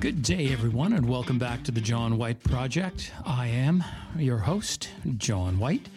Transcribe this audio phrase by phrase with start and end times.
[0.00, 3.10] Good day, everyone, and welcome back to the John White Project.
[3.26, 3.82] I am
[4.16, 5.88] your host, John White.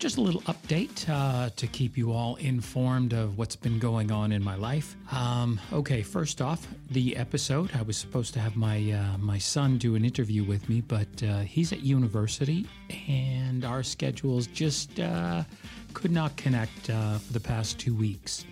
[0.00, 4.32] Just a little update uh, to keep you all informed of what's been going on
[4.32, 4.96] in my life.
[5.12, 7.70] Um, okay, first off, the episode.
[7.76, 11.22] I was supposed to have my uh, my son do an interview with me, but
[11.22, 12.66] uh, he's at university,
[13.06, 15.44] and our schedules just uh,
[15.92, 18.44] could not connect uh, for the past two weeks.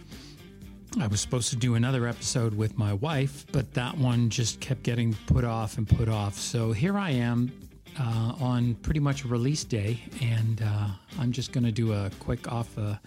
[1.01, 4.83] I was supposed to do another episode with my wife, but that one just kept
[4.83, 6.39] getting put off and put off.
[6.39, 7.51] So here I am
[7.99, 12.51] uh, on pretty much release day, and uh, I'm just going to do a quick
[12.53, 12.99] off the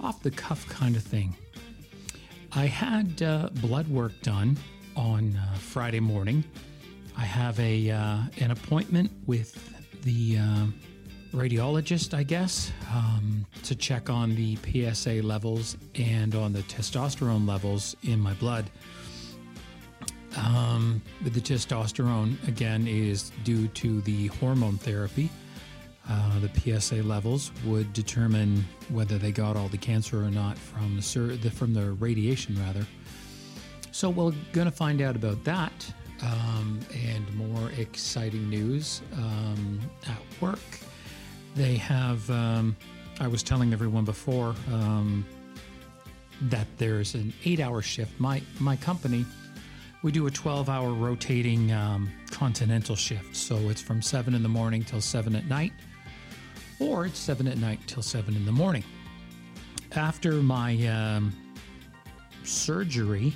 [0.00, 1.36] off the cuff kind of thing.
[2.52, 4.56] I had uh, blood work done
[4.96, 6.42] on uh, Friday morning.
[7.18, 9.54] I have a uh, an appointment with
[10.02, 10.66] the uh,
[11.36, 17.94] radiologist, I guess, um, to check on the PSA levels and on the testosterone levels
[18.02, 18.70] in my blood.
[20.36, 25.30] Um, the testosterone, again, is due to the hormone therapy.
[26.08, 30.96] Uh, the PSA levels would determine whether they got all the cancer or not from
[30.96, 32.86] the, sur- the from the radiation, rather.
[33.92, 35.72] So we're going to find out about that
[36.22, 40.60] um, and more exciting news um, at work.
[41.56, 42.76] They have, um,
[43.18, 45.24] I was telling everyone before um,
[46.42, 48.20] that there's an eight hour shift.
[48.20, 49.24] My, my company,
[50.02, 53.34] we do a 12 hour rotating um, continental shift.
[53.34, 55.72] So it's from 7 in the morning till 7 at night,
[56.78, 58.84] or it's 7 at night till 7 in the morning.
[59.92, 61.32] After my um,
[62.44, 63.32] surgery,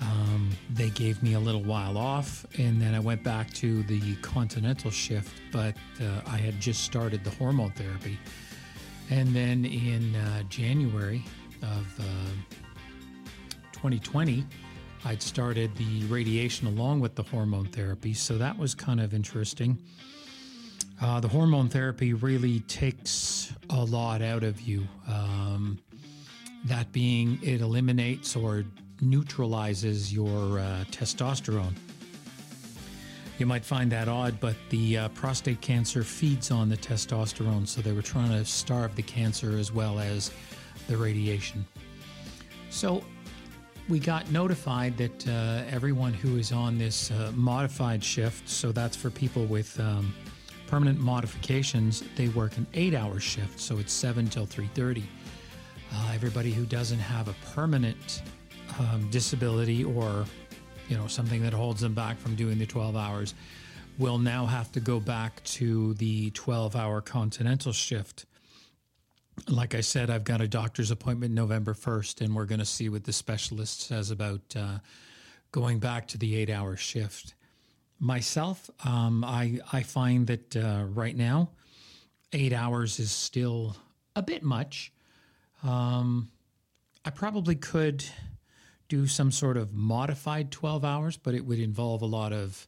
[0.00, 4.16] um, they gave me a little while off, and then I went back to the
[4.16, 5.32] continental shift.
[5.52, 8.18] But uh, I had just started the hormone therapy,
[9.10, 11.24] and then in uh, January
[11.62, 12.56] of uh,
[13.72, 14.44] 2020,
[15.04, 18.12] I'd started the radiation along with the hormone therapy.
[18.12, 19.78] So that was kind of interesting.
[21.00, 24.86] Uh, the hormone therapy really takes a lot out of you.
[25.06, 25.78] Um,
[26.64, 28.64] that being, it eliminates or
[29.00, 31.74] neutralizes your uh, testosterone.
[33.38, 37.82] You might find that odd, but the uh, prostate cancer feeds on the testosterone, so
[37.82, 40.30] they were trying to starve the cancer as well as
[40.88, 41.66] the radiation.
[42.70, 43.04] So
[43.88, 48.96] we got notified that uh, everyone who is on this uh, modified shift, so that's
[48.96, 50.14] for people with um,
[50.66, 55.04] permanent modifications, they work an eight-hour shift, so it's seven till three thirty.
[55.92, 58.22] Uh, everybody who doesn't have a permanent
[58.78, 60.24] um, disability or
[60.88, 63.34] you know something that holds them back from doing the 12 hours
[63.98, 68.26] will now have to go back to the 12 hour continental shift.
[69.48, 72.88] Like i said i've got a doctor's appointment november 1st and we're going to see
[72.88, 74.78] what the specialist says about uh,
[75.52, 77.34] going back to the eight hour shift.
[77.98, 81.50] Myself um, I, I find that uh, right now
[82.32, 83.76] eight hours is still
[84.14, 84.92] a bit much.
[85.62, 86.30] Um,
[87.04, 88.04] i probably could
[88.88, 92.66] do some sort of modified 12 hours, but it would involve a lot of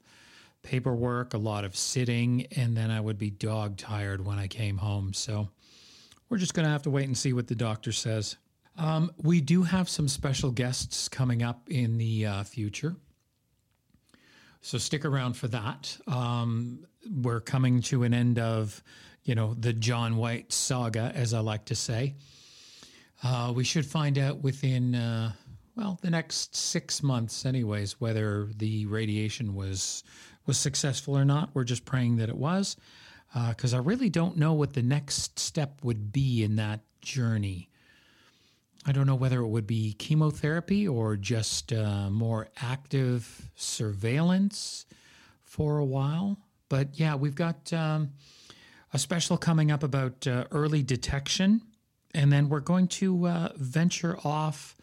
[0.62, 4.78] paperwork, a lot of sitting, and then I would be dog tired when I came
[4.78, 5.14] home.
[5.14, 5.48] So
[6.28, 8.36] we're just going to have to wait and see what the doctor says.
[8.76, 12.96] Um, we do have some special guests coming up in the uh, future.
[14.60, 15.96] So stick around for that.
[16.06, 18.82] Um, we're coming to an end of,
[19.24, 22.14] you know, the John White saga, as I like to say.
[23.22, 25.32] Uh, we should find out within uh,
[25.78, 30.02] well, the next six months, anyways, whether the radiation was
[30.44, 31.50] was successful or not.
[31.54, 32.76] We're just praying that it was,
[33.48, 37.70] because uh, I really don't know what the next step would be in that journey.
[38.86, 44.86] I don't know whether it would be chemotherapy or just uh, more active surveillance
[45.44, 46.38] for a while.
[46.68, 48.10] But yeah, we've got um,
[48.92, 51.60] a special coming up about uh, early detection,
[52.14, 54.74] and then we're going to uh, venture off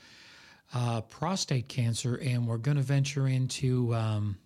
[0.74, 4.38] uh, prostate cancer, and we're going to venture into um,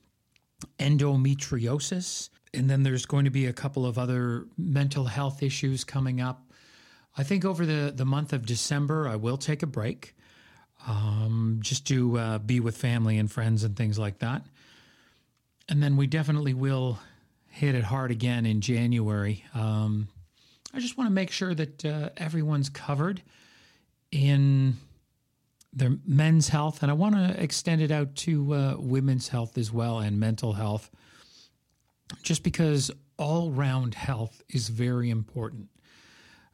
[0.80, 2.30] endometriosis.
[2.54, 6.52] And then there's going to be a couple of other mental health issues coming up.
[7.18, 10.16] I think over the, the month of December, I will take a break
[10.88, 14.44] um, just to uh, be with family and friends and things like that.
[15.68, 17.00] And then we definitely will
[17.48, 19.44] hit it hard again in January.
[19.54, 20.08] Um,
[20.74, 23.22] I just want to make sure that uh, everyone's covered
[24.12, 24.78] in
[25.72, 29.72] their men's health, and I want to extend it out to uh, women's health as
[29.72, 30.90] well and mental health,
[32.24, 35.70] just because all round health is very important.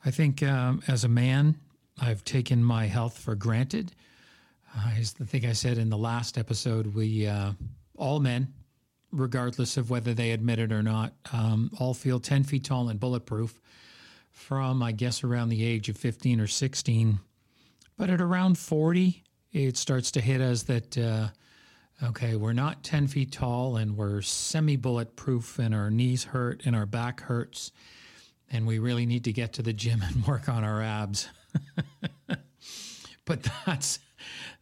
[0.03, 1.57] I think um, as a man,
[1.99, 3.93] I've taken my health for granted.
[4.75, 7.53] Uh, as the thing I said in the last episode, we uh,
[7.97, 8.53] all men,
[9.11, 12.99] regardless of whether they admit it or not, um, all feel 10 feet tall and
[12.99, 13.61] bulletproof
[14.31, 17.19] from, I guess, around the age of 15 or 16.
[17.97, 21.29] But at around 40, it starts to hit us that, uh,
[22.03, 26.75] okay, we're not 10 feet tall and we're semi bulletproof and our knees hurt and
[26.75, 27.71] our back hurts.
[28.51, 31.29] And we really need to get to the gym and work on our abs.
[33.25, 33.99] but that's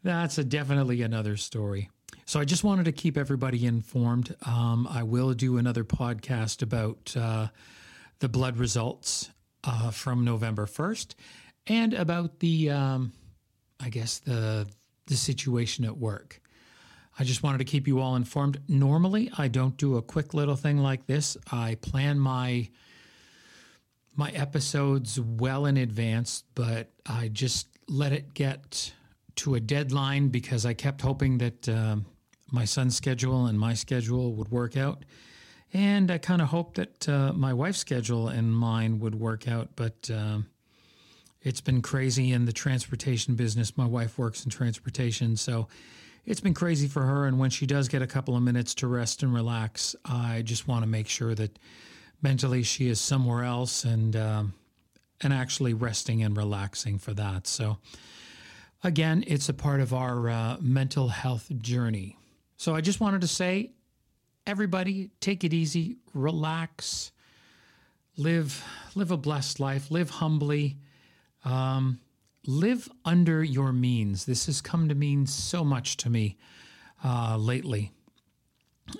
[0.03, 1.89] that's definitely another story.
[2.25, 4.35] So I just wanted to keep everybody informed.
[4.45, 7.47] Um, I will do another podcast about uh,
[8.19, 9.29] the blood results
[9.63, 11.15] uh, from November first,
[11.67, 13.13] and about the, um,
[13.83, 14.67] I guess the
[15.07, 16.39] the situation at work.
[17.19, 18.59] I just wanted to keep you all informed.
[18.67, 21.37] Normally, I don't do a quick little thing like this.
[21.51, 22.69] I plan my
[24.15, 28.93] my episodes well in advance, but I just let it get
[29.35, 31.97] to a deadline because I kept hoping that uh,
[32.51, 35.03] my son's schedule and my schedule would work out.
[35.73, 39.69] And I kind of hoped that uh, my wife's schedule and mine would work out,
[39.75, 40.39] but uh,
[41.43, 43.77] it's been crazy in the transportation business.
[43.77, 45.67] My wife works in transportation, so
[46.25, 47.25] it's been crazy for her.
[47.25, 50.67] And when she does get a couple of minutes to rest and relax, I just
[50.67, 51.59] want to make sure that
[52.21, 54.53] mentally she is somewhere else and um,
[55.21, 57.47] and actually resting and relaxing for that.
[57.47, 57.77] So
[58.83, 62.17] again, it's a part of our uh, mental health journey.
[62.57, 63.71] So I just wanted to say,
[64.47, 67.11] everybody, take it easy, relax,
[68.15, 68.63] live
[68.95, 70.77] live a blessed life, live humbly,
[71.43, 71.99] um,
[72.45, 74.25] live under your means.
[74.25, 76.37] This has come to mean so much to me
[77.03, 77.91] uh, lately,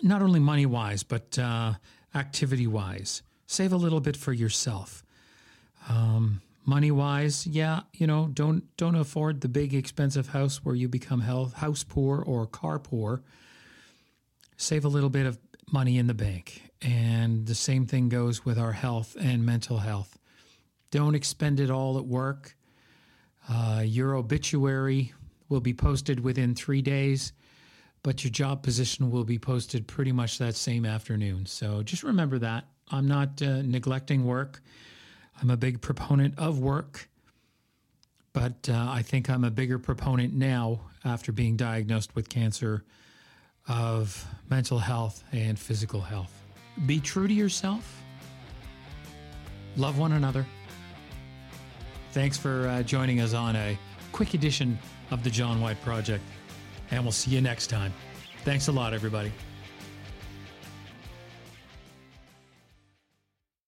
[0.01, 1.73] not only money wise, but uh,
[2.15, 3.21] activity wise.
[3.47, 5.03] Save a little bit for yourself.
[5.89, 10.87] Um, money wise, yeah, you know, don't don't afford the big expensive house where you
[10.87, 13.21] become health, house poor or car poor
[14.57, 15.37] save a little bit of
[15.71, 16.71] money in the bank.
[16.81, 20.17] And the same thing goes with our health and mental health.
[20.93, 22.55] Don't expend it all at work.
[23.49, 25.11] Uh, your obituary
[25.49, 27.33] will be posted within three days,
[28.03, 31.47] but your job position will be posted pretty much that same afternoon.
[31.47, 32.65] So just remember that.
[32.91, 34.61] I'm not uh, neglecting work.
[35.41, 37.09] I'm a big proponent of work,
[38.31, 42.83] but uh, I think I'm a bigger proponent now after being diagnosed with cancer
[43.67, 46.39] of mental health and physical health.
[46.85, 48.03] Be true to yourself,
[49.75, 50.45] love one another.
[52.13, 53.75] Thanks for uh, joining us on a
[54.11, 54.77] quick edition
[55.09, 56.23] of the John White Project,
[56.91, 57.91] and we'll see you next time.
[58.43, 59.31] Thanks a lot, everybody.